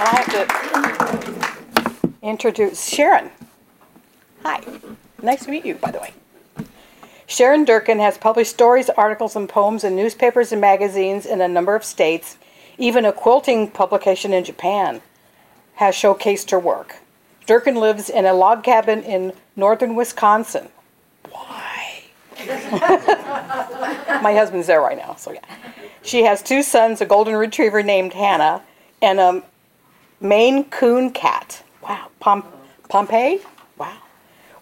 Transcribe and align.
I 0.00 0.22
have 0.22 0.30
to 2.10 2.14
introduce 2.22 2.88
Sharon. 2.88 3.30
Hi. 4.44 4.62
Nice 5.20 5.44
to 5.44 5.50
meet 5.50 5.66
you, 5.66 5.74
by 5.74 5.90
the 5.90 5.98
way. 5.98 6.12
Sharon 7.26 7.66
Durken 7.66 7.98
has 7.98 8.16
published 8.16 8.52
stories, 8.52 8.88
articles, 8.90 9.34
and 9.34 9.48
poems 9.48 9.82
in 9.82 9.96
newspapers 9.96 10.52
and 10.52 10.60
magazines 10.60 11.26
in 11.26 11.40
a 11.40 11.48
number 11.48 11.74
of 11.74 11.84
states. 11.84 12.38
Even 12.78 13.04
a 13.04 13.12
quilting 13.12 13.70
publication 13.70 14.32
in 14.32 14.44
Japan 14.44 15.02
has 15.74 15.96
showcased 15.96 16.52
her 16.52 16.60
work. 16.60 16.98
Durken 17.46 17.76
lives 17.80 18.08
in 18.08 18.24
a 18.24 18.32
log 18.32 18.62
cabin 18.62 19.02
in 19.02 19.32
northern 19.56 19.96
Wisconsin. 19.96 20.68
Why? 21.30 22.02
My 24.22 24.32
husband's 24.32 24.68
there 24.68 24.80
right 24.80 24.96
now, 24.96 25.16
so 25.16 25.32
yeah. 25.32 25.40
She 26.02 26.22
has 26.22 26.40
two 26.40 26.62
sons, 26.62 27.00
a 27.00 27.06
golden 27.06 27.34
retriever 27.34 27.82
named 27.82 28.12
Hannah, 28.12 28.62
and 29.02 29.18
a 29.18 29.42
Maine 30.20 30.64
Coon 30.64 31.10
cat. 31.10 31.62
Wow. 31.82 32.08
Pom- 32.20 32.44
Pompeii? 32.88 33.40
Wow. 33.76 33.98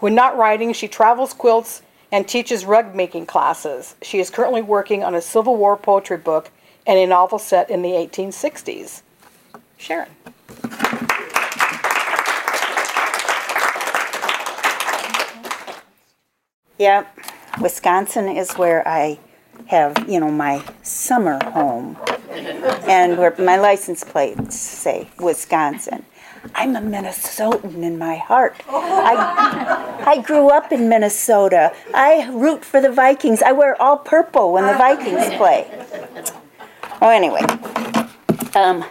When 0.00 0.14
not 0.14 0.36
writing, 0.36 0.72
she 0.72 0.88
travels, 0.88 1.32
quilts, 1.32 1.82
and 2.12 2.28
teaches 2.28 2.64
rug 2.64 2.94
making 2.94 3.26
classes. 3.26 3.95
She 4.02 4.18
is 4.18 4.30
currently 4.30 4.62
working 4.62 5.02
on 5.02 5.14
a 5.14 5.22
Civil 5.22 5.56
War 5.56 5.76
poetry 5.76 6.18
book 6.18 6.50
and 6.86 6.98
a 6.98 7.06
novel 7.06 7.38
set 7.38 7.70
in 7.70 7.82
the 7.82 7.90
1860s. 7.90 9.02
Sharon. 9.78 10.08
Yeah, 16.78 17.06
Wisconsin 17.60 18.28
is 18.28 18.52
where 18.52 18.86
I 18.86 19.18
have, 19.66 20.09
you 20.09 20.20
know, 20.20 20.30
my 20.30 20.65
summer 20.83 21.38
home. 21.51 21.96
And 22.87 23.19
where 23.19 23.34
my 23.38 23.56
license 23.56 24.05
plates 24.05 24.56
say 24.56 25.09
Wisconsin. 25.19 26.05
I'm 26.55 26.77
a 26.77 26.80
Minnesotan 26.80 27.82
in 27.82 27.98
my 27.98 28.16
heart. 28.16 28.62
I, 28.69 30.04
I 30.07 30.23
grew 30.23 30.48
up 30.51 30.71
in 30.71 30.88
Minnesota. 30.88 31.74
I 31.93 32.29
root 32.30 32.65
for 32.65 32.80
the 32.80 32.93
Vikings. 32.93 33.43
I 33.43 33.52
wear 33.52 33.80
all 33.80 33.96
purple 33.96 34.52
when 34.52 34.66
the 34.66 34.74
Vikings 34.74 35.35
play. 35.37 35.66
Oh, 37.02 37.09
anyway. 37.09 37.43
Um, 38.54 38.85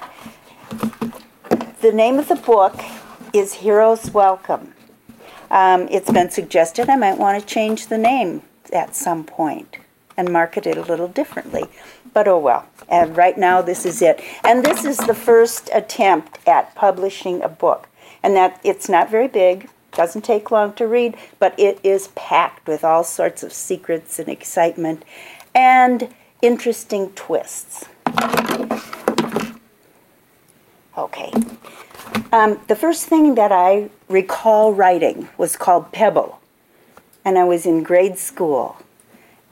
the 1.81 1.91
name 1.93 2.19
of 2.19 2.27
the 2.27 2.35
book 2.35 2.83
is 3.33 3.53
Hero's 3.53 4.11
Welcome. 4.11 4.73
Um, 5.49 5.87
it's 5.89 6.11
been 6.11 6.31
suggested 6.31 6.89
I 6.89 6.97
might 6.97 7.17
want 7.17 7.39
to 7.39 7.45
change 7.45 7.87
the 7.87 7.97
name 7.97 8.41
at 8.73 8.95
some 8.95 9.23
point 9.23 9.77
and 10.17 10.31
market 10.31 10.65
it 10.65 10.77
a 10.77 10.81
little 10.81 11.07
differently. 11.07 11.65
But 12.13 12.27
oh 12.27 12.39
well. 12.39 12.67
And 12.87 13.15
right 13.17 13.37
now, 13.37 13.61
this 13.61 13.85
is 13.85 14.01
it. 14.01 14.21
And 14.43 14.63
this 14.63 14.85
is 14.85 14.97
the 14.97 15.13
first 15.13 15.69
attempt 15.73 16.39
at 16.47 16.75
publishing 16.75 17.41
a 17.41 17.49
book. 17.49 17.89
And 18.23 18.35
that 18.35 18.59
it's 18.63 18.89
not 18.89 19.09
very 19.09 19.27
big, 19.27 19.69
doesn't 19.93 20.23
take 20.23 20.51
long 20.51 20.73
to 20.73 20.87
read, 20.87 21.15
but 21.39 21.57
it 21.59 21.79
is 21.83 22.09
packed 22.15 22.67
with 22.67 22.83
all 22.83 23.03
sorts 23.03 23.43
of 23.43 23.53
secrets 23.53 24.19
and 24.19 24.29
excitement 24.29 25.03
and 25.53 26.13
interesting 26.41 27.11
twists. 27.11 27.85
Okay. 30.97 31.31
Um, 32.31 32.59
the 32.67 32.75
first 32.75 33.07
thing 33.07 33.35
that 33.35 33.51
I 33.51 33.89
recall 34.07 34.73
writing 34.73 35.29
was 35.37 35.55
called 35.55 35.91
Pebble, 35.91 36.39
and 37.23 37.37
I 37.37 37.43
was 37.43 37.65
in 37.65 37.83
grade 37.83 38.17
school. 38.17 38.77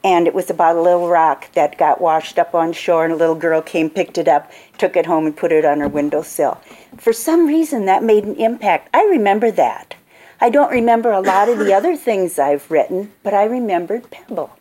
And 0.03 0.27
it 0.27 0.33
was 0.33 0.49
about 0.49 0.75
a 0.75 0.81
little 0.81 1.07
rock 1.07 1.51
that 1.53 1.77
got 1.77 2.01
washed 2.01 2.37
up 2.37 2.53
on 2.53 2.73
shore, 2.73 3.05
and 3.05 3.13
a 3.13 3.17
little 3.17 3.35
girl 3.35 3.61
came, 3.61 3.89
picked 3.89 4.17
it 4.17 4.27
up, 4.27 4.51
took 4.77 4.97
it 4.97 5.05
home, 5.05 5.25
and 5.25 5.35
put 5.35 5.51
it 5.51 5.63
on 5.63 5.79
her 5.79 5.87
windowsill. 5.87 6.59
For 6.97 7.13
some 7.13 7.47
reason, 7.47 7.85
that 7.85 8.03
made 8.03 8.25
an 8.25 8.35
impact. 8.35 8.89
I 8.93 9.05
remember 9.05 9.49
that. 9.51 9.95
I 10.41 10.49
don't 10.49 10.71
remember 10.71 11.11
a 11.11 11.21
lot 11.21 11.47
of 11.47 11.57
the 11.57 11.73
other 11.77 11.95
things 11.95 12.37
I've 12.37 12.69
written, 12.69 13.13
but 13.23 13.33
I 13.33 13.45
remembered 13.45 14.11
Pebble. 14.11 14.57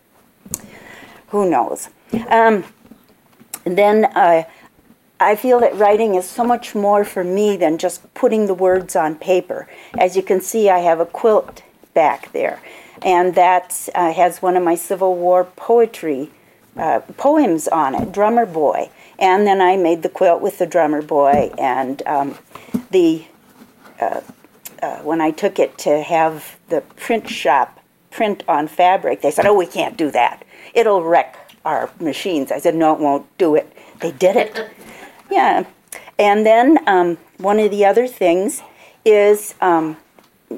Who 1.28 1.50
knows? 1.50 1.88
Um, 2.28 2.64
then 3.64 4.04
uh, 4.04 4.44
I 5.18 5.36
feel 5.36 5.60
that 5.60 5.76
writing 5.76 6.14
is 6.14 6.28
so 6.28 6.44
much 6.44 6.74
more 6.74 7.04
for 7.04 7.24
me 7.24 7.56
than 7.56 7.78
just 7.78 8.12
putting 8.12 8.46
the 8.46 8.54
words 8.54 8.96
on 8.96 9.14
paper. 9.16 9.68
As 9.98 10.16
you 10.16 10.22
can 10.22 10.40
see, 10.40 10.68
I 10.68 10.80
have 10.80 11.00
a 11.00 11.06
quilt 11.06 11.62
back 11.94 12.32
there, 12.32 12.60
and 13.04 13.34
that 13.34 13.88
uh, 13.94 14.12
has 14.12 14.42
one 14.42 14.56
of 14.56 14.62
my 14.62 14.74
Civil 14.74 15.16
War 15.16 15.44
poetry 15.44 16.30
uh, 16.76 17.00
poems 17.16 17.68
on 17.68 17.94
it, 17.94 18.12
Drummer 18.12 18.46
Boy. 18.46 18.90
And 19.18 19.46
then 19.46 19.60
I 19.60 19.76
made 19.76 20.02
the 20.02 20.08
quilt 20.08 20.40
with 20.40 20.58
the 20.58 20.66
Drummer 20.66 21.02
Boy, 21.02 21.52
and 21.58 22.02
um, 22.06 22.38
the 22.90 23.24
uh, 24.00 24.20
uh, 24.82 24.98
when 24.98 25.20
I 25.20 25.30
took 25.30 25.58
it 25.58 25.78
to 25.78 26.02
have 26.02 26.58
the 26.68 26.80
print 26.80 27.28
shop 27.28 27.78
print 28.10 28.42
on 28.48 28.66
fabric, 28.66 29.22
they 29.22 29.30
said, 29.30 29.46
"Oh, 29.46 29.54
we 29.54 29.66
can't 29.66 29.96
do 29.96 30.10
that. 30.10 30.44
It'll 30.74 31.02
wreck 31.02 31.36
our 31.64 31.90
machines." 32.00 32.50
I 32.50 32.58
said, 32.58 32.74
"No, 32.74 32.94
it 32.94 33.00
won't 33.00 33.26
do 33.38 33.54
it." 33.54 33.72
They 34.00 34.12
did 34.12 34.36
it. 34.36 34.70
Yeah. 35.30 35.64
And 36.18 36.44
then 36.44 36.78
um, 36.86 37.16
one 37.38 37.58
of 37.58 37.70
the 37.70 37.86
other 37.86 38.06
things 38.06 38.62
is, 39.02 39.54
um, 39.62 39.96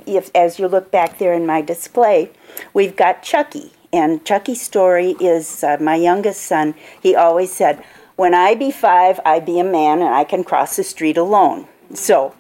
if 0.07 0.31
as 0.35 0.59
you 0.59 0.69
look 0.69 0.91
back 0.91 1.19
there 1.19 1.33
in 1.33 1.47
my 1.47 1.61
display, 1.61 2.31
we've 2.73 2.97
got 2.97 3.23
Chucky. 3.23 3.73
And 3.93 4.25
Chucky's 4.25 4.61
story 4.61 5.15
is 5.21 5.63
uh, 5.63 5.77
my 5.81 5.95
youngest 5.95 6.43
son. 6.43 6.75
He 7.01 7.15
always 7.15 7.53
said, 7.53 7.85
When 8.17 8.35
I 8.35 8.55
be 8.55 8.71
five, 8.71 9.21
I 9.25 9.41
be 9.41 9.61
a 9.61 9.65
man 9.65 10.01
and 10.03 10.15
I 10.15 10.25
can 10.25 10.43
cross 10.43 10.77
the 10.77 10.83
street 10.83 11.17
alone. 11.17 11.69
So 11.93 12.35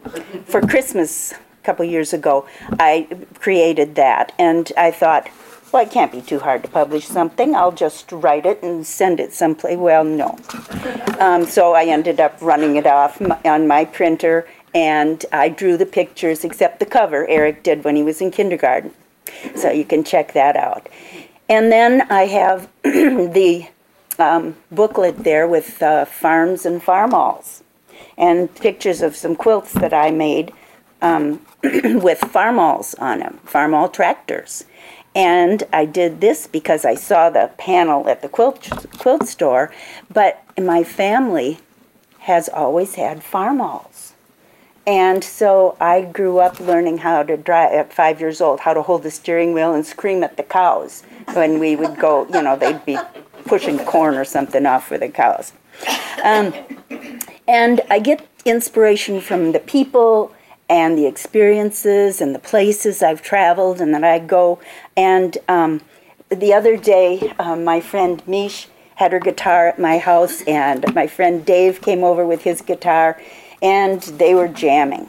for 0.47 0.61
Christmas 0.61 1.33
a 1.33 1.37
couple 1.63 1.85
years 1.85 2.13
ago, 2.13 2.47
I 2.81 3.07
created 3.39 3.95
that. 3.95 4.33
And 4.39 4.73
I 4.77 4.91
thought, 4.91 5.29
well, 5.75 5.83
it 5.83 5.91
can't 5.91 6.13
be 6.13 6.21
too 6.21 6.39
hard 6.39 6.63
to 6.63 6.69
publish 6.69 7.05
something. 7.05 7.57
I'll 7.57 7.73
just 7.73 8.13
write 8.13 8.47
it 8.47 8.63
and 8.63 8.87
send 8.87 9.19
it 9.19 9.33
someplace. 9.33 9.77
Well, 9.77 10.05
no. 10.05 10.39
Um, 11.19 11.47
so 11.47 11.75
I 11.75 11.87
ended 11.87 12.21
up 12.21 12.39
running 12.41 12.77
it 12.77 12.87
off 12.87 13.21
on 13.45 13.67
my 13.67 13.85
printer, 13.85 14.47
and 14.75 15.25
I 15.33 15.49
drew 15.49 15.77
the 15.77 15.87
pictures, 15.87 16.45
except 16.45 16.81
the 16.81 16.87
cover 16.87 17.27
Eric 17.29 17.63
did 17.63 17.85
when 17.85 17.97
he 17.97 18.03
was 18.03 18.21
in 18.21 18.31
kindergarten. 18.31 18.93
So 19.55 19.71
you 19.71 19.85
can 19.85 20.05
check 20.05 20.33
that 20.33 20.57
out. 20.57 20.89
And 21.49 21.71
then 21.71 22.03
I 22.11 22.27
have 22.27 22.69
the 22.83 23.69
um, 24.19 24.57
booklet 24.71 25.25
there 25.25 25.47
with 25.47 25.83
uh, 25.83 26.05
farms 26.05 26.67
and 26.67 26.83
farmalls, 26.83 27.63
and 28.17 28.55
pictures 28.55 29.03
of 29.03 29.17
some 29.17 29.37
quilts 29.37 29.73
that 29.75 29.93
I 29.93 30.11
made 30.11 30.53
um, 31.03 31.41
with 31.63 32.19
farmalls 32.19 32.95
on 32.95 33.21
them, 33.21 33.41
farmall 33.47 33.93
tractors. 33.93 34.65
And 35.15 35.63
I 35.73 35.85
did 35.85 36.21
this 36.21 36.49
because 36.49 36.85
I 36.85 36.97
saw 36.97 37.31
the 37.31 37.51
panel 37.57 38.09
at 38.09 38.21
the 38.23 38.29
quilt, 38.29 38.69
quilt 38.99 39.29
store, 39.29 39.73
but 40.13 40.43
my 40.61 40.83
family 40.83 41.59
has 42.21 42.49
always 42.49 42.97
had 42.97 43.23
farmalls. 43.23 43.94
And 44.87 45.25
so 45.25 45.77
I 45.81 46.03
grew 46.03 46.39
up 46.39 46.61
learning 46.61 46.99
how 46.99 47.23
to 47.23 47.37
drive 47.37 47.73
at 47.73 47.93
five 47.93 48.21
years 48.21 48.41
old, 48.41 48.61
how 48.61 48.75
to 48.75 48.83
hold 48.83 49.03
the 49.03 49.11
steering 49.11 49.53
wheel 49.55 49.75
and 49.75 49.85
scream 49.87 50.23
at 50.23 50.37
the 50.37 50.43
cows 50.43 51.03
when 51.33 51.59
we 51.59 51.75
would 51.75 51.99
go, 51.99 52.27
you 52.27 52.43
know, 52.43 52.57
they'd 52.57 52.85
be 52.85 52.99
pushing 53.47 53.79
corn 53.79 54.15
or 54.15 54.25
something 54.25 54.67
off 54.67 54.87
for 54.87 54.99
the 54.99 55.09
cows. 55.09 55.53
Um, 56.23 56.53
and 57.49 57.81
I 57.91 57.99
get 57.99 58.27
inspiration 58.45 59.21
from 59.21 59.53
the 59.53 59.59
people 59.59 60.35
and 60.69 60.97
the 60.97 61.07
experiences 61.07 62.21
and 62.21 62.35
the 62.35 62.39
places 62.39 63.03
I've 63.03 63.23
traveled 63.23 63.81
and 63.81 63.95
that 63.95 64.05
I 64.05 64.19
go. 64.19 64.61
And 64.97 65.37
um, 65.49 65.81
the 66.29 66.53
other 66.53 66.77
day, 66.77 67.33
um, 67.39 67.65
my 67.65 67.81
friend 67.81 68.27
Mish 68.27 68.69
had 68.97 69.13
her 69.13 69.21
guitar 69.21 69.69
at 69.69 69.79
my 69.79 69.99
house, 69.99 70.41
and 70.43 70.95
my 70.95 71.07
friend 71.07 71.45
Dave 71.45 71.81
came 71.81 72.05
over 72.05 72.25
with 72.25 72.43
his 72.43 72.61
guitar, 72.61 73.21
and 73.65 74.03
they 74.03 74.35
were 74.35 74.47
jamming. 74.47 75.09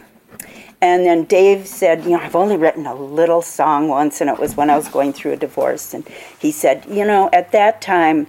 And 0.81 1.05
then 1.05 1.25
Dave 1.25 1.67
said, 1.67 2.03
You 2.03 2.11
know, 2.11 2.19
I've 2.19 2.35
only 2.35 2.57
written 2.57 2.85
a 2.87 2.95
little 2.95 3.41
song 3.41 3.87
once, 3.87 4.21
and 4.21 4.29
it 4.29 4.39
was 4.39 4.55
when 4.55 4.69
I 4.69 4.77
was 4.77 4.87
going 4.87 5.13
through 5.13 5.33
a 5.33 5.37
divorce. 5.37 5.93
And 5.93 6.07
he 6.39 6.51
said, 6.51 6.85
You 6.89 7.05
know, 7.05 7.29
at 7.33 7.51
that 7.51 7.81
time, 7.81 8.27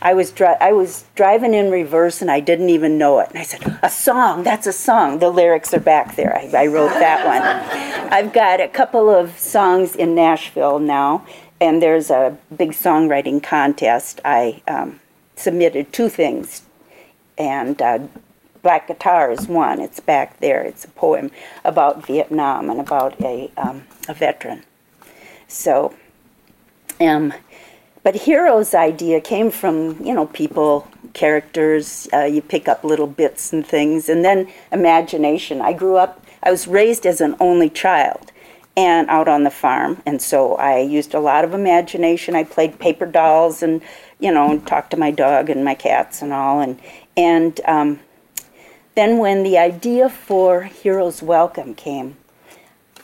I 0.00 0.14
was 0.14 0.32
dri- 0.32 0.56
I 0.60 0.72
was 0.72 1.04
driving 1.14 1.54
in 1.54 1.70
reverse 1.70 2.20
and 2.20 2.30
I 2.30 2.40
didn't 2.40 2.70
even 2.70 2.98
know 2.98 3.20
it. 3.20 3.28
And 3.30 3.38
I 3.38 3.44
said, 3.44 3.78
"A 3.84 3.88
song? 3.88 4.42
That's 4.42 4.66
a 4.66 4.72
song." 4.72 5.20
The 5.20 5.30
lyrics 5.30 5.72
are 5.72 5.80
back 5.80 6.16
there. 6.16 6.36
I, 6.36 6.64
I 6.64 6.66
wrote 6.66 6.94
that 6.94 7.24
one. 7.24 8.10
I've 8.12 8.32
got 8.32 8.60
a 8.60 8.66
couple 8.66 9.08
of 9.08 9.38
songs 9.38 9.94
in 9.94 10.16
Nashville 10.16 10.80
now, 10.80 11.24
and 11.60 11.80
there's 11.80 12.10
a 12.10 12.36
big 12.56 12.70
songwriting 12.72 13.40
contest. 13.40 14.20
I 14.24 14.60
um, 14.66 14.98
submitted 15.36 15.92
two 15.92 16.08
things, 16.08 16.62
and 17.38 17.80
uh, 17.80 18.00
Black 18.62 18.86
Guitar 18.86 19.30
is 19.30 19.48
one. 19.48 19.80
It's 19.80 20.00
back 20.00 20.38
there. 20.38 20.62
It's 20.62 20.84
a 20.84 20.88
poem 20.88 21.30
about 21.64 22.06
Vietnam 22.06 22.70
and 22.70 22.80
about 22.80 23.20
a 23.20 23.50
um, 23.56 23.84
a 24.08 24.14
veteran. 24.14 24.64
So, 25.48 25.94
um, 27.00 27.34
but 28.02 28.14
Hero's 28.14 28.74
idea 28.74 29.20
came 29.20 29.50
from, 29.50 30.00
you 30.04 30.14
know, 30.14 30.26
people 30.26 30.88
characters. 31.12 32.08
Uh, 32.12 32.24
you 32.24 32.40
pick 32.40 32.68
up 32.68 32.84
little 32.84 33.06
bits 33.06 33.52
and 33.52 33.66
things, 33.66 34.08
and 34.08 34.24
then 34.24 34.48
imagination. 34.70 35.60
I 35.60 35.72
grew 35.72 35.96
up. 35.96 36.24
I 36.42 36.50
was 36.50 36.66
raised 36.66 37.04
as 37.04 37.20
an 37.20 37.36
only 37.40 37.68
child, 37.68 38.32
and 38.76 39.08
out 39.10 39.28
on 39.28 39.44
the 39.44 39.50
farm, 39.50 40.02
and 40.06 40.22
so 40.22 40.54
I 40.56 40.78
used 40.78 41.14
a 41.14 41.20
lot 41.20 41.44
of 41.44 41.52
imagination. 41.52 42.34
I 42.34 42.44
played 42.44 42.78
paper 42.78 43.06
dolls, 43.06 43.62
and 43.62 43.82
you 44.18 44.32
know, 44.32 44.58
talked 44.60 44.92
to 44.92 44.96
my 44.96 45.10
dog 45.10 45.50
and 45.50 45.64
my 45.64 45.74
cats 45.74 46.22
and 46.22 46.32
all, 46.32 46.60
and 46.60 46.80
and 47.16 47.60
um, 47.66 48.00
then 48.94 49.18
when 49.18 49.42
the 49.42 49.58
idea 49.58 50.08
for 50.08 50.62
Hero's 50.62 51.22
Welcome 51.22 51.74
came, 51.74 52.16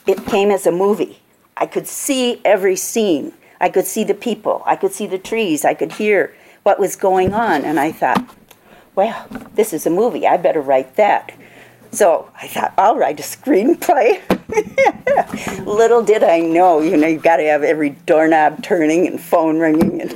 it 0.06 0.24
came 0.26 0.50
as 0.50 0.66
a 0.66 0.72
movie. 0.72 1.20
I 1.56 1.66
could 1.66 1.86
see 1.86 2.40
every 2.44 2.76
scene. 2.76 3.32
I 3.60 3.68
could 3.68 3.86
see 3.86 4.04
the 4.04 4.14
people. 4.14 4.62
I 4.66 4.76
could 4.76 4.92
see 4.92 5.06
the 5.06 5.18
trees. 5.18 5.64
I 5.64 5.74
could 5.74 5.92
hear 5.92 6.34
what 6.62 6.78
was 6.78 6.94
going 6.94 7.32
on. 7.32 7.64
And 7.64 7.80
I 7.80 7.92
thought, 7.92 8.34
well, 8.94 9.26
this 9.54 9.72
is 9.72 9.86
a 9.86 9.90
movie. 9.90 10.26
I 10.26 10.36
better 10.36 10.60
write 10.60 10.96
that. 10.96 11.32
So 11.90 12.30
I 12.40 12.46
thought, 12.48 12.74
I'll 12.76 12.96
write 12.96 13.18
a 13.18 13.22
screenplay. 13.22 14.20
Little 15.66 16.02
did 16.02 16.22
I 16.22 16.40
know, 16.40 16.80
you 16.80 16.96
know, 16.96 17.06
you've 17.06 17.22
got 17.22 17.36
to 17.38 17.44
have 17.44 17.62
every 17.62 17.90
doorknob 17.90 18.62
turning 18.62 19.06
and 19.06 19.20
phone 19.20 19.58
ringing. 19.58 20.02
And 20.02 20.12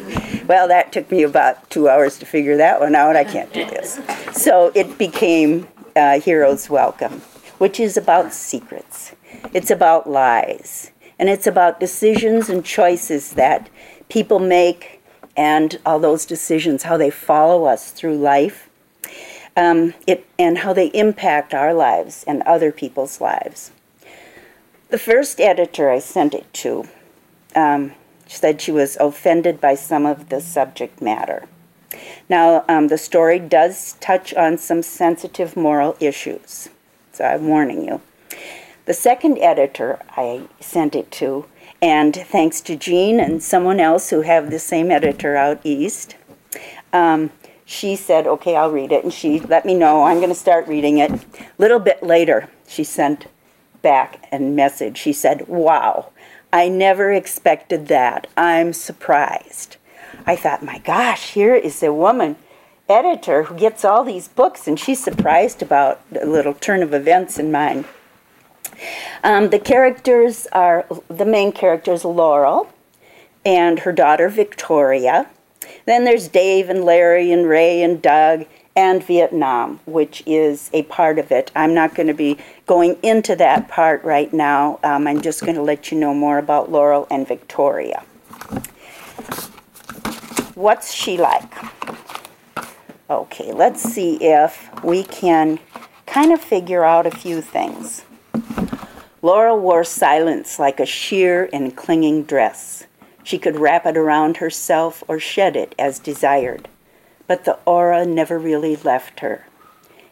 well, 0.53 0.69
that 0.69 0.93
took 0.93 1.11
me 1.11 1.23
about 1.23 1.71
two 1.71 1.89
hours 1.89 2.19
to 2.19 2.27
figure 2.27 2.59
that 2.59 2.79
one 2.79 2.95
out. 2.95 3.17
I 3.17 3.25
can't 3.25 3.51
do 3.55 3.65
this. 3.65 3.99
So 4.33 4.71
it 4.75 4.99
became 4.99 5.67
uh, 5.97 6.21
Hero's 6.21 6.69
Welcome, 6.69 7.23
which 7.57 7.81
is 7.81 7.97
about 7.97 8.35
secrets. 8.35 9.15
It's 9.55 9.71
about 9.71 10.11
lies. 10.11 10.91
And 11.19 11.31
it's 11.31 11.47
about 11.47 11.81
decisions 11.81 12.51
and 12.51 12.63
choices 12.63 13.33
that 13.33 13.71
people 14.11 14.41
make 14.41 15.01
and 15.39 15.81
all 15.87 15.99
those 15.99 16.27
decisions, 16.27 16.83
how 16.83 16.99
they 16.99 17.09
follow 17.09 17.65
us 17.65 17.91
through 17.91 18.19
life, 18.19 18.69
um, 19.57 19.95
it, 20.07 20.27
and 20.39 20.59
how 20.59 20.75
they 20.75 20.89
impact 20.89 21.55
our 21.55 21.73
lives 21.73 22.25
and 22.27 22.43
other 22.43 22.71
people's 22.71 23.23
lives. 23.23 23.71
The 24.91 24.99
first 24.99 25.41
editor 25.41 25.89
I 25.89 25.99
sent 25.99 26.35
it 26.35 26.53
to 26.53 26.89
um, 27.57 27.93
said 28.37 28.61
she 28.61 28.73
was 28.73 28.97
offended 28.97 29.61
by 29.61 29.75
some 29.75 30.07
of 30.07 30.29
the 30.29 30.41
subject 30.41 31.01
matter. 31.01 31.47
Now, 32.29 32.65
um, 32.69 32.89
the 32.89 32.99
story 32.99 33.39
does 33.39 33.95
touch 34.01 34.33
on 34.35 34.59
some 34.59 34.83
sensitive 34.83 35.57
moral 35.57 35.97
issues, 36.01 36.71
so 37.13 37.25
I'm 37.25 37.47
warning 37.47 37.85
you. 37.85 38.01
The 38.85 38.95
second 38.95 39.39
editor 39.39 40.01
I 40.17 40.49
sent 40.61 40.95
it 40.95 41.11
to, 41.13 41.47
and 41.81 42.15
thanks 42.15 42.61
to 42.63 42.77
Jean 42.77 43.21
and 43.21 43.43
someone 43.43 43.81
else 43.81 44.11
who 44.11 44.23
have 44.23 44.51
the 44.51 44.59
same 44.59 44.91
editor 44.91 45.37
out 45.37 45.61
east, 45.65 46.17
um, 46.93 47.31
she 47.65 47.97
said, 47.97 48.27
okay, 48.27 48.57
I'll 48.57 48.71
read 48.71 48.93
it. 48.93 49.05
And 49.05 49.13
she 49.13 49.41
let 49.41 49.65
me 49.65 49.75
know 49.75 50.05
I'm 50.05 50.19
going 50.19 50.29
to 50.29 50.35
start 50.35 50.67
reading 50.67 50.99
it. 50.99 51.11
A 51.11 51.27
little 51.59 51.79
bit 51.79 52.03
later, 52.03 52.49
she 52.67 52.85
sent 52.85 53.27
back 53.83 54.27
a 54.33 54.39
message. 54.39 54.99
She 54.99 55.13
said, 55.13 55.49
wow, 55.49 56.11
I 56.53 56.69
never 56.69 57.13
expected 57.13 57.89
that. 57.89 58.27
I'm 58.37 58.73
surprised. 58.73 59.77
I 60.27 60.37
thought, 60.37 60.63
my 60.63 60.79
gosh, 60.79 61.33
here 61.33 61.55
is 61.55 61.83
a 61.83 61.93
woman 61.93 62.37
editor 62.89 63.45
who 63.45 63.57
gets 63.57 63.85
all 63.85 64.05
these 64.05 64.29
books, 64.29 64.69
and 64.69 64.79
she's 64.79 65.03
surprised 65.03 65.63
about 65.63 66.01
a 66.21 66.27
little 66.27 66.55
turn 66.55 66.83
of 66.83 66.93
events 66.93 67.39
in 67.39 67.51
mine. 67.51 67.87
Um, 69.25 69.51
the 69.51 69.59
characters 69.59 70.47
are 70.53 70.87
the 71.09 71.25
main 71.25 71.53
character 71.53 71.93
is 71.93 72.05
Laurel 72.05 72.69
and 73.45 73.81
her 73.81 73.93
daughter 73.93 74.29
Victoria. 74.29 75.29
Then 75.87 76.05
there's 76.05 76.29
Dave 76.29 76.69
and 76.69 76.85
Larry 76.85 77.33
and 77.33 77.49
Ray 77.49 77.83
and 77.83 78.03
Doug 78.03 78.45
and 78.75 79.03
Vietnam, 79.05 79.81
which 79.87 80.23
is 80.27 80.71
a 80.73 80.83
part 80.85 81.19
of 81.19 81.31
it. 81.31 81.51
I'm 81.55 81.75
not 81.75 81.95
going 81.95 82.07
to 82.07 82.15
be 82.15 82.39
going 82.73 82.97
into 83.03 83.37
that 83.37 83.69
part 83.69 84.03
right 84.03 84.33
now. 84.33 84.81
Um, 84.83 85.07
I'm 85.07 85.21
just 85.21 85.43
going 85.43 85.57
to 85.57 85.63
let 85.63 85.93
you 85.93 85.99
know 85.99 86.15
more 86.15 86.39
about 86.39 86.73
Laurel 86.73 87.07
and 87.11 87.29
Victoria. 87.29 88.03
What's 90.55 90.91
she 90.91 91.19
like? 91.19 91.53
Okay, 93.11 93.53
let's 93.53 93.83
see 93.83 94.17
if 94.23 94.71
we 94.83 95.05
can 95.05 95.59
kind 96.07 96.33
of 96.33 96.41
figure 96.41 96.83
out 96.83 97.05
a 97.05 97.11
few 97.11 97.43
things. 97.43 98.07
Laurel 99.21 99.61
wore 99.61 99.85
silence 99.85 100.59
like 100.59 100.81
a 100.81 100.87
sheer 100.87 101.51
and 101.53 101.77
clinging 101.77 102.23
dress. 102.23 102.87
She 103.23 103.37
could 103.37 103.57
wrap 103.57 103.85
it 103.85 103.99
around 103.99 104.39
herself 104.39 105.05
or 105.09 105.19
shed 105.21 105.57
it 105.57 105.75
as 105.79 105.99
desired, 105.99 106.71
but 107.27 107.45
the 107.45 107.59
aura 107.67 108.07
never 108.07 108.39
really 108.39 108.77
left 108.77 109.21
her. 109.21 109.45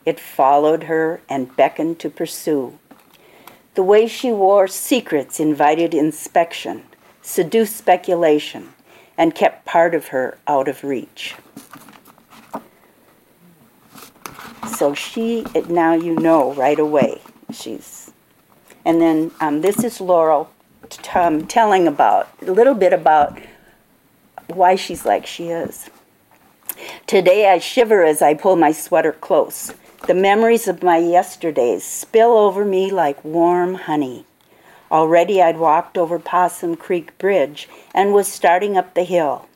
It 0.05 0.19
followed 0.19 0.85
her 0.85 1.21
and 1.29 1.55
beckoned 1.57 1.99
to 2.01 2.11
pursue. 2.11 2.79
The 3.75 3.83
way 3.83 4.07
she 4.07 4.33
wore 4.33 4.67
secrets 4.67 5.39
invited 5.39 5.95
inspection, 5.95 6.85
seduced 7.23 7.77
speculation, 7.77 8.73
and 9.17 9.35
kept 9.35 9.65
part 9.65 9.95
of 9.95 10.09
her 10.09 10.39
out 10.47 10.69
of 10.69 10.83
reach. 10.83 11.35
So 14.77 14.95
she, 14.95 15.45
now 15.69 15.95
you 15.95 16.15
know 16.15 16.53
right 16.55 16.79
away, 16.79 17.21
she's 17.53 18.11
and 18.85 19.01
then 19.01 19.31
um, 19.41 19.61
this 19.61 19.85
is 19.85 20.01
Laurel 20.01 20.51
um, 21.15 21.47
telling 21.47 21.87
about 21.87 22.29
a 22.43 22.51
little 22.51 22.75
bit 22.75 22.93
about 22.93 23.39
why 24.49 24.75
she's 24.75 25.05
like 25.05 25.27
she 25.27 25.49
is. 25.49 25.91
Today 27.07 27.51
I 27.51 27.59
shiver 27.59 28.05
as 28.05 28.23
I 28.23 28.35
pull 28.35 28.57
my 28.57 28.73
sweater 28.73 29.13
close. 29.13 29.75
The 30.07 30.15
memories 30.15 30.67
of 30.67 30.83
my 30.83 30.97
yesterdays 30.97 31.85
spill 31.85 32.37
over 32.37 32.65
me 32.65 32.91
like 32.91 33.25
warm 33.25 33.75
honey. 33.75 34.25
Already 34.91 35.41
I'd 35.43 35.59
walked 35.59 35.99
over 35.99 36.19
Possum 36.19 36.77
Creek 36.77 37.17
Bridge 37.19 37.69
and 37.95 38.13
was 38.13 38.27
starting 38.27 38.77
up 38.77 38.95
the 38.95 39.05
hill. 39.05 39.47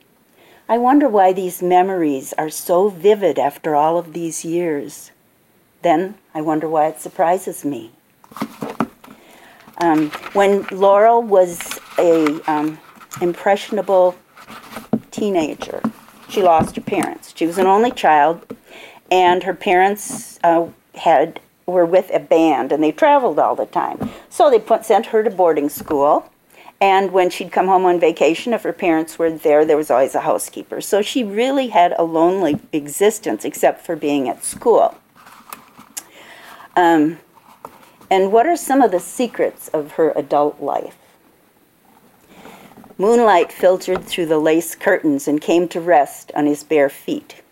I 0.68 0.78
wonder 0.78 1.08
why 1.08 1.32
these 1.32 1.62
memories 1.62 2.32
are 2.34 2.50
so 2.50 2.88
vivid 2.88 3.38
after 3.38 3.74
all 3.74 3.98
of 3.98 4.12
these 4.12 4.44
years. 4.44 5.10
Then 5.82 6.14
I 6.34 6.40
wonder 6.40 6.68
why 6.68 6.86
it 6.86 7.00
surprises 7.00 7.64
me. 7.64 7.90
Um, 9.78 10.10
when 10.34 10.66
Laurel 10.70 11.22
was 11.22 11.80
a 11.98 12.40
um, 12.50 12.78
impressionable 13.20 14.14
teenager, 15.10 15.82
she 16.28 16.42
lost 16.42 16.76
her 16.76 16.82
parents. 16.82 17.32
She 17.34 17.46
was 17.46 17.58
an 17.58 17.66
only 17.66 17.90
child, 17.90 18.56
and 19.10 19.42
her 19.42 19.54
parents 19.54 20.33
uh, 20.44 20.68
had 20.94 21.40
were 21.66 21.86
with 21.86 22.10
a 22.12 22.20
band, 22.20 22.72
and 22.72 22.82
they 22.82 22.92
traveled 22.92 23.38
all 23.38 23.56
the 23.56 23.66
time. 23.66 24.10
So 24.28 24.50
they 24.50 24.58
put, 24.58 24.84
sent 24.84 25.06
her 25.06 25.22
to 25.22 25.30
boarding 25.30 25.68
school. 25.68 26.30
And 26.80 27.12
when 27.12 27.30
she'd 27.30 27.50
come 27.50 27.66
home 27.66 27.86
on 27.86 27.98
vacation, 27.98 28.52
if 28.52 28.62
her 28.64 28.72
parents 28.72 29.18
were 29.18 29.30
there, 29.30 29.64
there 29.64 29.76
was 29.76 29.90
always 29.90 30.14
a 30.14 30.20
housekeeper. 30.20 30.82
So 30.82 31.00
she 31.00 31.24
really 31.24 31.68
had 31.68 31.94
a 31.98 32.02
lonely 32.02 32.60
existence, 32.72 33.44
except 33.44 33.86
for 33.86 33.96
being 33.96 34.28
at 34.28 34.44
school. 34.44 34.94
Um, 36.76 37.18
and 38.10 38.32
what 38.32 38.46
are 38.46 38.56
some 38.56 38.82
of 38.82 38.90
the 38.90 39.00
secrets 39.00 39.68
of 39.68 39.92
her 39.92 40.12
adult 40.14 40.60
life? 40.60 40.98
Moonlight 42.98 43.50
filtered 43.50 44.04
through 44.04 44.26
the 44.26 44.38
lace 44.38 44.74
curtains 44.74 45.26
and 45.26 45.40
came 45.40 45.66
to 45.68 45.80
rest 45.80 46.30
on 46.36 46.44
his 46.46 46.62
bare 46.62 46.90
feet. 46.90 47.42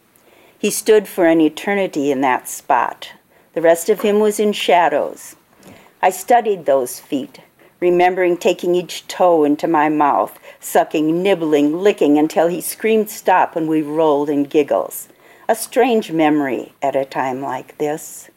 He 0.62 0.70
stood 0.70 1.08
for 1.08 1.26
an 1.26 1.40
eternity 1.40 2.12
in 2.12 2.20
that 2.20 2.48
spot. 2.48 3.14
The 3.52 3.60
rest 3.60 3.88
of 3.88 4.02
him 4.02 4.20
was 4.20 4.38
in 4.38 4.52
shadows. 4.52 5.34
I 6.00 6.10
studied 6.10 6.66
those 6.66 7.00
feet, 7.00 7.40
remembering 7.80 8.36
taking 8.36 8.76
each 8.76 9.08
toe 9.08 9.42
into 9.42 9.66
my 9.66 9.88
mouth, 9.88 10.38
sucking, 10.60 11.20
nibbling, 11.20 11.80
licking 11.80 12.16
until 12.16 12.46
he 12.46 12.60
screamed 12.60 13.10
stop 13.10 13.56
and 13.56 13.68
we 13.68 13.82
rolled 13.82 14.30
in 14.30 14.44
giggles. 14.44 15.08
A 15.48 15.56
strange 15.56 16.12
memory 16.12 16.74
at 16.80 16.94
a 16.94 17.04
time 17.04 17.42
like 17.42 17.78
this. 17.78 18.30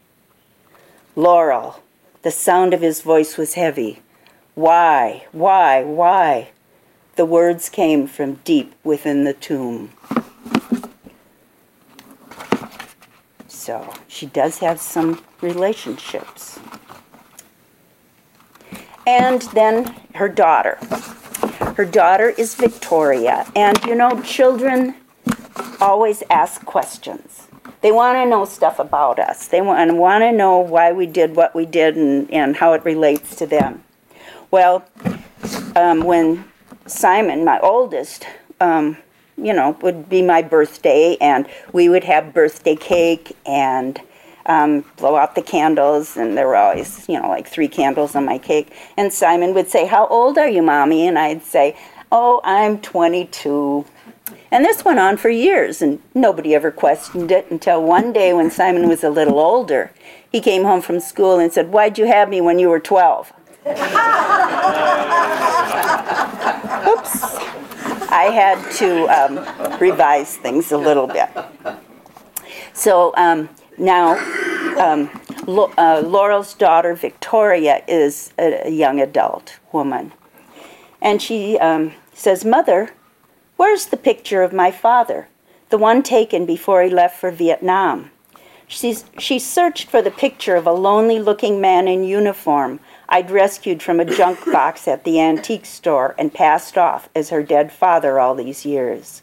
Laurel, 1.16 1.84
the 2.24 2.32
sound 2.32 2.74
of 2.74 2.82
his 2.82 3.04
voice 3.04 3.38
was 3.38 3.54
heavy. 3.54 4.02
Why, 4.56 5.28
why, 5.32 5.84
why? 5.84 6.50
The 7.18 7.26
words 7.26 7.70
came 7.70 8.08
from 8.08 8.40
deep 8.44 8.74
within 8.84 9.26
the 9.26 9.34
tomb. 9.34 9.92
So 13.66 13.92
she 14.08 14.28
does 14.28 14.60
have 14.60 14.80
some 14.80 15.24
relationships. 15.42 16.60
And 19.08 19.42
then 19.54 19.86
her 20.14 20.30
daughter. 20.30 20.78
Her 21.76 21.86
daughter 21.86 22.30
is 22.30 22.54
Victoria. 22.54 23.52
And 23.56 23.84
you 23.86 23.96
know, 23.96 24.22
children 24.22 24.94
always 25.82 26.22
ask 26.30 26.64
questions. 26.64 27.48
They 27.82 27.92
want 27.92 28.18
to 28.18 28.30
know 28.30 28.46
stuff 28.46 28.78
about 28.78 29.18
us. 29.18 29.48
They 29.48 29.62
want, 29.62 29.92
want 29.96 30.22
to 30.22 30.32
know 30.32 30.60
why 30.60 30.92
we 30.92 31.08
did 31.08 31.36
what 31.36 31.56
we 31.56 31.66
did 31.66 31.96
and, 31.96 32.30
and 32.32 32.56
how 32.56 32.74
it 32.74 32.86
relates 32.86 33.36
to 33.38 33.48
them. 33.48 33.84
Well, 34.52 34.86
um, 35.76 36.04
when 36.04 36.46
Simon, 36.86 37.44
my 37.44 37.60
oldest, 37.62 38.28
um, 38.62 38.98
you 39.38 39.54
know, 39.54 39.78
would 39.82 40.10
be 40.10 40.22
my 40.22 40.42
birthday, 40.42 41.18
and 41.20 41.48
we 41.74 41.90
would 41.90 42.04
have 42.04 42.34
birthday 42.34 42.76
cake 42.76 43.36
and 43.46 44.00
um, 44.46 44.86
blow 44.98 45.16
out 45.16 45.36
the 45.36 45.42
candles, 45.42 46.18
and 46.18 46.38
there 46.38 46.48
were 46.48 46.56
always, 46.56 47.08
you 47.10 47.20
know, 47.20 47.28
like 47.28 47.48
three 47.48 47.68
candles 47.68 48.16
on 48.16 48.26
my 48.26 48.38
cake. 48.38 48.72
And 48.96 49.12
Simon 49.12 49.54
would 49.54 49.70
say, 49.70 49.88
How 49.88 50.08
old 50.08 50.38
are 50.38 50.48
you, 50.48 50.62
Mommy? 50.62 51.08
And 51.08 51.18
I'd 51.18 51.44
say, 51.44 51.76
Oh, 52.12 52.42
I'm 52.44 52.80
22. 52.80 53.86
And 54.52 54.64
this 54.64 54.86
went 54.86 55.00
on 55.00 55.18
for 55.18 55.30
years, 55.30 55.82
and 55.82 56.00
nobody 56.14 56.56
ever 56.56 56.72
questioned 56.72 57.32
it 57.32 57.48
until 57.50 57.84
one 57.84 58.14
day 58.14 58.34
when 58.34 58.52
Simon 58.52 58.88
was 58.88 59.04
a 59.04 59.10
little 59.10 59.40
older. 59.40 59.92
He 60.32 60.40
came 60.40 60.64
home 60.64 60.82
from 60.82 61.00
school 61.00 61.40
and 61.40 61.52
said, 61.52 61.72
Why'd 61.72 61.98
you 61.98 62.06
have 62.06 62.30
me 62.30 62.42
when 62.42 62.60
you 62.60 62.70
were 62.70 62.80
12? 62.80 63.34
Oops. 66.88 67.65
I 68.16 68.32
had 68.32 68.72
to 68.78 69.08
um, 69.08 69.78
revise 69.78 70.38
things 70.38 70.72
a 70.72 70.78
little 70.78 71.06
bit. 71.06 71.30
So 72.72 73.14
um, 73.18 73.50
now, 73.78 74.16
um, 74.80 75.10
Lo- 75.46 75.74
uh, 75.78 76.02
Laurel's 76.06 76.54
daughter, 76.54 76.96
Victoria, 76.96 77.84
is 77.90 78.32
a, 78.40 78.68
a 78.68 78.70
young 78.70 79.02
adult 79.02 79.60
woman. 79.74 80.14
And 81.02 81.22
she 81.22 81.60
um, 81.60 81.92
says, 82.14 82.46
Mother, 82.46 82.92
where's 83.58 83.88
the 83.88 83.98
picture 83.98 84.44
of 84.44 84.54
my 84.54 84.72
father? 84.72 85.28
The 85.70 85.78
one 85.78 86.02
taken 86.02 86.46
before 86.46 86.84
he 86.84 86.90
left 86.90 87.20
for 87.20 87.32
Vietnam. 87.32 88.12
She's, 88.66 89.04
she 89.20 89.40
searched 89.40 89.90
for 89.90 90.02
the 90.02 90.10
picture 90.10 90.56
of 90.56 90.66
a 90.66 90.72
lonely 90.72 91.20
looking 91.20 91.60
man 91.60 91.90
in 91.90 92.06
uniform 92.06 92.80
I'd 93.08 93.32
rescued 93.32 93.84
from 93.84 94.00
a 94.00 94.06
junk 94.06 94.40
box 94.52 94.88
at 94.88 95.04
the 95.04 95.20
antique 95.20 95.66
store 95.66 96.16
and 96.18 96.34
passed 96.34 96.78
off 96.78 97.10
as 97.16 97.30
her 97.30 97.44
dead 97.44 97.72
father 97.72 98.20
all 98.20 98.36
these 98.36 98.66
years. 98.66 99.22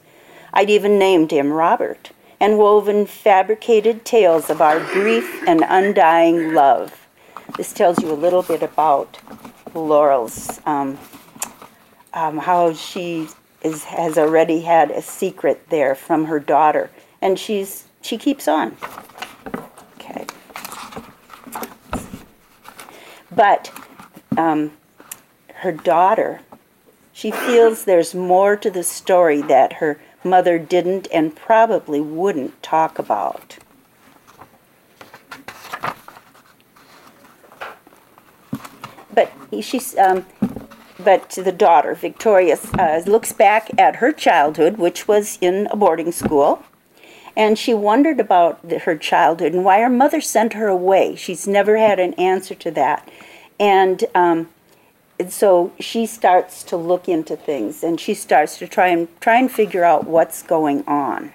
I'd 0.53 0.71
even 0.71 0.99
named 0.99 1.31
him 1.31 1.53
Robert 1.53 2.11
and 2.41 2.59
woven 2.59 3.07
fabricated 3.07 4.05
tales 4.05 4.51
of 4.51 4.61
our 4.61 4.81
brief 4.93 5.47
and 5.47 5.65
undying 5.69 6.55
love. 6.55 7.07
This 7.57 7.73
tells 7.73 8.03
you 8.03 8.11
a 8.11 8.15
little 8.15 8.43
bit 8.43 8.63
about 8.63 9.19
Laurel's, 9.75 10.61
um, 10.67 10.99
um, 12.13 12.39
how 12.39 12.73
she 12.73 13.29
is, 13.63 13.85
has 13.85 14.19
already 14.19 14.61
had 14.61 14.91
a 14.91 15.03
secret 15.03 15.69
there 15.71 15.95
from 15.95 16.25
her 16.25 16.41
daughter, 16.41 16.91
and 17.21 17.39
she's 17.39 17.85
she 18.01 18.19
keeps 18.19 18.49
on. 18.49 18.77
But 23.35 23.73
um, 24.37 24.73
her 25.57 25.73
daughter, 25.73 26.41
she 27.13 27.31
feels 27.31 27.85
there's 27.85 28.15
more 28.15 28.57
to 28.57 28.71
the 28.71 28.83
story 28.83 29.43
that 29.43 29.75
her 29.75 30.01
mother 30.25 30.59
didn't 30.59 31.09
and 31.13 31.35
probably 31.35 32.01
wouldn't 32.01 32.63
talk 32.63 32.99
about. 32.99 33.59
But 39.15 39.33
she's, 39.61 39.97
um, 39.99 40.25
but 40.99 41.31
the 41.31 41.53
daughter, 41.53 41.95
Victoria, 41.95 42.59
uh, 42.79 43.03
looks 43.07 43.33
back 43.33 43.71
at 43.79 43.97
her 43.97 44.13
childhood, 44.13 44.79
which 44.79 45.07
was 45.07 45.39
in 45.41 45.69
a 45.71 45.77
boarding 45.77 46.13
school, 46.13 46.65
and 47.37 47.59
she 47.59 47.75
wondered 47.75 48.21
about 48.21 48.67
the, 48.69 48.81
her 48.81 48.97
childhood 48.97 49.53
and 49.53 49.65
why 49.65 49.81
her 49.81 49.89
mother 49.89 50.21
sent 50.21 50.53
her 50.53 50.69
away. 50.69 51.17
She's 51.17 51.47
never 51.47 51.77
had 51.77 51.99
an 51.99 52.15
answer 52.15 52.55
to 52.55 52.71
that. 52.73 53.09
And, 53.59 54.05
um, 54.15 54.49
and 55.19 55.33
so 55.33 55.73
she 55.79 56.07
starts 56.07 56.63
to 56.65 56.77
look 56.77 57.09
into 57.09 57.37
things 57.37 57.83
and 57.83 58.01
she 58.01 58.15
starts 58.15 58.59
to 58.59 58.69
try 58.69 58.89
and 58.89 59.09
try 59.21 59.37
and 59.37 59.51
figure 59.51 59.85
out 59.85 60.07
what's 60.07 60.43
going 60.43 60.85
on. 60.87 61.33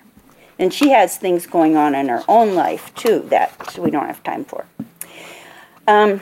And 0.60 0.74
she 0.74 0.90
has 0.90 1.18
things 1.18 1.46
going 1.46 1.78
on 1.78 1.94
in 1.96 2.10
her 2.10 2.24
own 2.28 2.56
life 2.56 2.94
too 2.96 3.20
that 3.30 3.78
we 3.78 3.92
don't 3.92 4.08
have 4.08 4.24
time 4.24 4.46
for. 4.46 4.66
Um, 5.88 6.22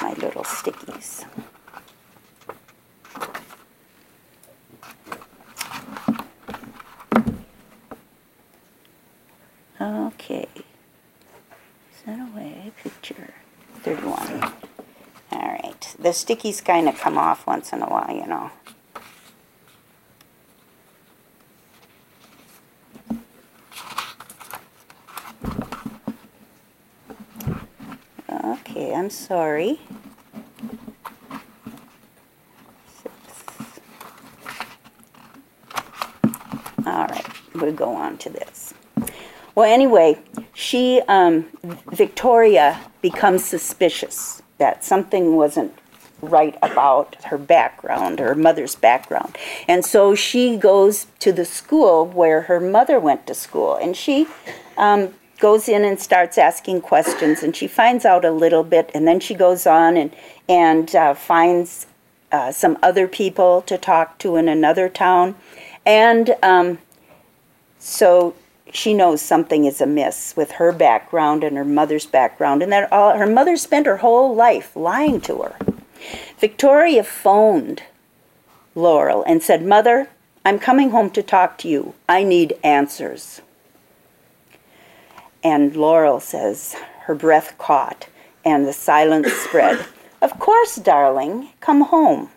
my 0.00 0.14
little 0.14 0.44
stickies. 0.44 1.24
Okay. 9.80 10.48
Send 12.04 12.32
away 12.32 12.72
picture 12.82 13.34
31. 13.96 14.52
All 15.32 15.40
right. 15.40 15.96
The 15.98 16.10
stickies 16.10 16.62
kind 16.62 16.90
of 16.90 16.98
come 16.98 17.16
off 17.16 17.46
once 17.46 17.72
in 17.72 17.80
a 17.80 17.86
while, 17.86 18.14
you 18.14 18.26
know. 18.26 18.50
Okay, 28.44 28.94
I'm 28.94 29.08
sorry. 29.08 29.80
All 36.84 37.06
right, 37.06 37.26
we'll 37.54 37.72
go 37.72 37.94
on 37.94 38.18
to 38.18 38.28
this. 38.28 38.74
Well, 39.54 39.64
anyway, 39.64 40.18
she, 40.52 41.00
um, 41.08 41.46
Victoria, 41.90 42.80
becomes 43.00 43.44
suspicious 43.44 44.42
that 44.58 44.84
something 44.84 45.36
wasn't 45.36 45.72
right 46.20 46.56
about 46.62 47.16
her 47.26 47.38
background, 47.38 48.18
her 48.18 48.34
mother's 48.34 48.74
background. 48.74 49.36
And 49.68 49.84
so 49.84 50.14
she 50.14 50.56
goes 50.56 51.06
to 51.20 51.32
the 51.32 51.44
school 51.44 52.06
where 52.06 52.42
her 52.42 52.60
mother 52.60 52.98
went 52.98 53.26
to 53.28 53.34
school. 53.34 53.76
And 53.76 53.96
she 53.96 54.26
um, 54.76 55.14
goes 55.38 55.68
in 55.68 55.84
and 55.84 56.00
starts 56.00 56.36
asking 56.36 56.80
questions. 56.80 57.42
And 57.42 57.54
she 57.54 57.68
finds 57.68 58.04
out 58.04 58.24
a 58.24 58.32
little 58.32 58.64
bit. 58.64 58.90
And 58.94 59.06
then 59.06 59.20
she 59.20 59.34
goes 59.34 59.66
on 59.66 59.96
and, 59.96 60.14
and 60.48 60.94
uh, 60.94 61.14
finds 61.14 61.86
uh, 62.32 62.52
some 62.52 62.76
other 62.82 63.06
people 63.06 63.62
to 63.62 63.78
talk 63.78 64.18
to 64.18 64.36
in 64.36 64.48
another 64.48 64.88
town. 64.88 65.36
And 65.86 66.34
um, 66.42 66.78
so 67.78 68.34
she 68.72 68.94
knows 68.94 69.22
something 69.22 69.64
is 69.64 69.80
amiss 69.80 70.34
with 70.36 70.52
her 70.52 70.72
background 70.72 71.44
and 71.44 71.56
her 71.56 71.64
mother's 71.64 72.06
background, 72.06 72.62
and 72.62 72.72
that 72.72 72.92
all, 72.92 73.16
her 73.16 73.26
mother 73.26 73.56
spent 73.56 73.86
her 73.86 73.98
whole 73.98 74.34
life 74.34 74.74
lying 74.76 75.20
to 75.22 75.38
her. 75.42 75.56
Victoria 76.38 77.02
phoned 77.02 77.82
Laurel 78.74 79.24
and 79.26 79.42
said, 79.42 79.64
Mother, 79.64 80.08
I'm 80.44 80.58
coming 80.58 80.90
home 80.90 81.10
to 81.10 81.22
talk 81.22 81.58
to 81.58 81.68
you. 81.68 81.94
I 82.08 82.22
need 82.22 82.58
answers. 82.62 83.42
And 85.42 85.76
Laurel 85.76 86.20
says, 86.20 86.76
her 87.02 87.14
breath 87.14 87.56
caught 87.58 88.08
and 88.44 88.66
the 88.66 88.72
silence 88.72 89.32
spread. 89.44 89.86
Of 90.20 90.38
course, 90.38 90.76
darling, 90.76 91.50
come 91.60 91.82
home. 91.82 92.30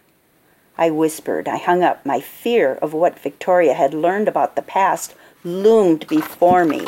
I 0.77 0.89
whispered. 0.89 1.47
I 1.47 1.57
hung 1.57 1.83
up. 1.83 2.05
My 2.05 2.19
fear 2.19 2.75
of 2.81 2.93
what 2.93 3.19
Victoria 3.19 3.73
had 3.73 3.93
learned 3.93 4.27
about 4.27 4.55
the 4.55 4.61
past 4.61 5.13
loomed 5.43 6.07
before 6.07 6.65
me. 6.65 6.85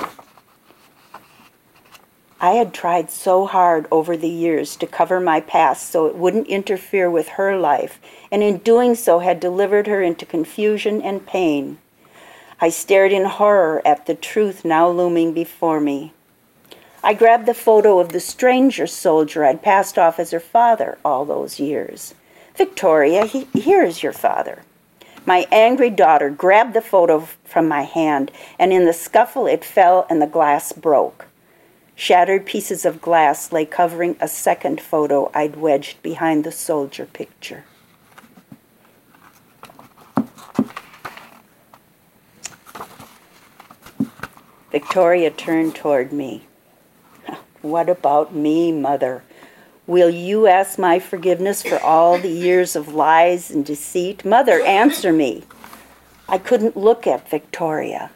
I 2.39 2.51
had 2.51 2.73
tried 2.73 3.09
so 3.09 3.45
hard 3.45 3.87
over 3.89 4.17
the 4.17 4.27
years 4.27 4.75
to 4.75 4.85
cover 4.85 5.19
my 5.21 5.39
past 5.39 5.89
so 5.89 6.07
it 6.07 6.15
wouldn't 6.15 6.47
interfere 6.47 7.09
with 7.09 7.29
her 7.29 7.57
life, 7.57 8.01
and 8.31 8.43
in 8.43 8.57
doing 8.57 8.95
so 8.95 9.19
had 9.19 9.39
delivered 9.39 9.87
her 9.87 10.01
into 10.01 10.25
confusion 10.25 11.01
and 11.01 11.25
pain. 11.25 11.77
I 12.59 12.69
stared 12.69 13.11
in 13.11 13.25
horror 13.25 13.81
at 13.85 14.05
the 14.05 14.15
truth 14.15 14.65
now 14.65 14.89
looming 14.89 15.33
before 15.33 15.79
me. 15.79 16.11
I 17.01 17.13
grabbed 17.13 17.45
the 17.45 17.53
photo 17.53 17.99
of 17.99 18.09
the 18.09 18.19
stranger 18.19 18.87
soldier 18.87 19.43
I'd 19.45 19.61
passed 19.61 19.97
off 19.97 20.19
as 20.19 20.31
her 20.31 20.39
father 20.39 20.97
all 21.03 21.25
those 21.25 21.59
years. 21.59 22.13
Victoria, 22.55 23.25
he, 23.25 23.45
here 23.53 23.83
is 23.83 24.03
your 24.03 24.13
father. 24.13 24.63
My 25.25 25.47
angry 25.51 25.89
daughter 25.89 26.29
grabbed 26.29 26.73
the 26.73 26.81
photo 26.81 27.27
from 27.45 27.67
my 27.67 27.83
hand, 27.83 28.29
and 28.59 28.73
in 28.73 28.85
the 28.85 28.93
scuffle 28.93 29.47
it 29.47 29.63
fell 29.63 30.05
and 30.09 30.21
the 30.21 30.27
glass 30.27 30.73
broke. 30.73 31.27
Shattered 31.95 32.45
pieces 32.45 32.83
of 32.85 33.01
glass 33.01 33.51
lay 33.53 33.65
covering 33.65 34.17
a 34.19 34.27
second 34.27 34.81
photo 34.81 35.31
I'd 35.33 35.55
wedged 35.55 36.01
behind 36.01 36.43
the 36.43 36.51
soldier 36.51 37.05
picture. 37.05 37.63
Victoria 44.71 45.29
turned 45.29 45.75
toward 45.75 46.11
me. 46.11 46.47
What 47.61 47.87
about 47.87 48.35
me, 48.35 48.73
Mother? 48.73 49.23
Will 49.85 50.09
you 50.09 50.47
ask 50.47 50.79
my 50.79 50.97
forgiveness 50.97 51.61
for 51.61 51.77
all 51.79 52.17
the 52.17 52.29
years 52.29 52.75
of 52.75 52.93
lies 52.93 53.51
and 53.51 53.65
deceit? 53.65 54.23
Mother, 54.23 54.61
answer 54.61 55.11
me. 55.11 55.43
I 56.29 56.37
couldn't 56.37 56.77
look 56.77 57.05
at 57.05 57.29
Victoria. 57.29 58.09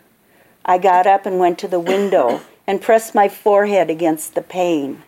I 0.63 0.77
got 0.77 1.05
up 1.05 1.25
and 1.25 1.39
went 1.39 1.59
to 1.59 1.67
the 1.67 1.79
window 1.79 2.39
and 2.65 2.81
pressed 2.81 3.13
my 3.13 3.27
forehead 3.27 3.89
against 3.89 4.33
the 4.33 4.41
pane. 4.41 5.03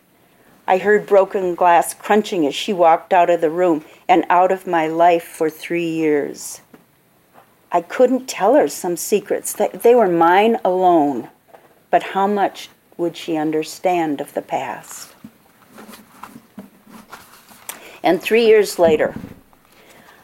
I 0.68 0.80
heard 0.80 1.08
broken 1.08 1.56
glass 1.56 1.94
crunching 1.94 2.46
as 2.46 2.54
she 2.54 2.74
walked 2.74 3.13
out 3.13 3.30
of 3.30 3.39
the 3.39 3.50
room 3.50 3.86
and 4.10 4.25
out 4.30 4.51
of 4.51 4.68
my 4.68 4.86
life 4.86 5.24
for 5.24 5.50
three 5.50 5.89
years. 5.89 6.60
I 7.72 7.82
couldn't 7.82 8.28
tell 8.28 8.56
her 8.56 8.68
some 8.68 8.98
secrets. 8.98 9.54
They, 9.54 9.96
were 9.96 10.10
mine 10.10 10.58
alone. 10.66 11.30
But 11.89 12.04
how 12.04 12.28
much 12.28 12.70
would 12.98 13.16
she 13.16 13.38
understand 13.38 14.20
of 14.20 14.34
the 14.34 14.42
past? 14.42 15.16
And 18.03 18.22
three 18.22 18.46
years 18.46 18.79
later, 18.79 19.15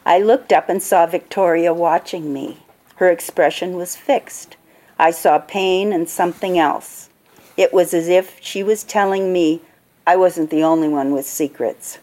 I 0.06 0.20
looked 0.20 0.54
up 0.54 0.70
and 0.70 0.82
saw 0.82 1.06
Victoria 1.06 1.74
watching 1.74 2.32
me. 2.32 2.60
Her 2.98 3.10
expression 3.10 3.76
was 3.76 3.96
fixed. 3.96 4.56
I 4.98 5.12
saw 5.12 5.40
pain 5.40 5.92
and 5.92 6.08
something 6.08 6.58
else. 6.58 7.10
It 7.58 7.74
was 7.74 7.94
as 7.94 8.08
if 8.08 8.38
she 8.42 8.64
was 8.64 8.84
telling 8.84 9.34
me 9.34 9.62
I 10.08 10.16
wasn't 10.16 10.50
the 10.50 10.64
only 10.64 10.88
one 10.88 11.12
with 11.12 11.26
secrets. 11.26 12.00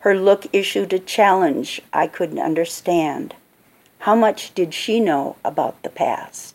Her 0.00 0.14
look 0.14 0.46
issued 0.52 0.92
a 0.92 0.98
challenge 0.98 1.82
I 1.92 2.06
couldn't 2.06 2.38
understand. 2.38 3.34
How 4.00 4.14
much 4.14 4.54
did 4.54 4.72
she 4.72 5.00
know 5.00 5.36
about 5.44 5.82
the 5.82 5.90
past? 5.90 6.54